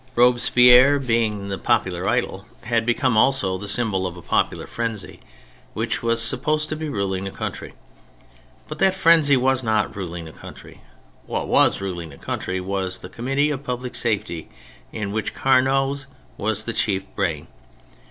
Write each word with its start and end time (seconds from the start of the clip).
Robespierre 0.15 0.97
being 0.97 1.49
the 1.49 1.59
popular 1.59 1.99
THE 1.99 2.05
CHARACTERS 2.05 2.25
81 2.33 2.35
idol, 2.35 2.47
had 2.69 2.85
become 2.87 3.17
also 3.17 3.59
the 3.59 3.67
symbol 3.67 4.07
of 4.07 4.17
a 4.17 4.23
popular 4.23 4.65
frenzy 4.65 5.19
which 5.75 6.01
was 6.01 6.19
supposed 6.19 6.69
to 6.69 6.75
be 6.75 6.89
ruling 6.89 7.25
the 7.25 7.29
country. 7.29 7.75
But 8.67 8.79
that 8.79 8.95
frenzy 8.95 9.37
was 9.37 9.61
not 9.61 9.95
ruling 9.95 10.25
the 10.25 10.31
country. 10.31 10.81
What 11.27 11.47
was 11.47 11.81
ruling 11.81 12.09
the 12.09 12.17
country 12.17 12.59
was 12.59 13.01
the 13.01 13.09
Committee 13.09 13.51
of 13.51 13.63
Public 13.63 13.93
Safety, 13.93 14.49
in 14.91 15.11
which 15.11 15.35
Carnot's 15.35 16.07
was 16.35 16.63
the 16.63 16.73
chief 16.73 17.05
brain. 17.15 17.45